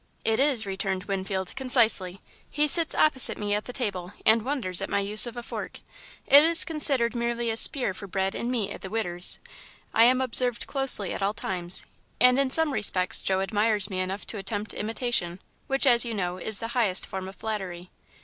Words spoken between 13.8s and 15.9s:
me enough to attempt imitation, which,